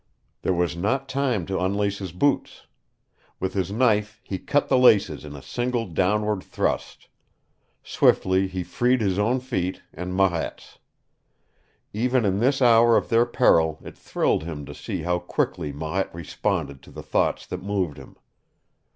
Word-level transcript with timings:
There 0.41 0.51
was 0.51 0.75
not 0.75 1.07
time 1.07 1.45
to 1.45 1.59
unlace 1.59 1.99
his 1.99 2.11
boots. 2.11 2.65
With 3.39 3.53
his 3.53 3.71
knife 3.71 4.19
he 4.23 4.39
cut 4.39 4.67
the 4.67 4.79
laces 4.79 5.23
in 5.23 5.35
a 5.35 5.43
single 5.43 5.85
downward 5.85 6.41
thrust. 6.43 7.07
Swiftly 7.83 8.47
he 8.47 8.63
freed 8.63 8.99
his 8.99 9.19
own 9.19 9.39
feet, 9.39 9.83
and 9.93 10.15
Marette's. 10.15 10.79
Even 11.93 12.25
in 12.25 12.39
this 12.39 12.63
hour 12.63 12.97
of 12.97 13.09
their 13.09 13.27
peril 13.27 13.77
it 13.83 13.95
thrilled 13.95 14.41
him 14.43 14.65
to 14.65 14.73
see 14.73 15.03
how 15.03 15.19
quickly 15.19 15.71
Marette 15.71 16.11
responded 16.15 16.81
to 16.81 16.89
the 16.89 17.03
thoughts 17.03 17.45
that 17.45 17.61
moved 17.61 17.97
him. 17.97 18.15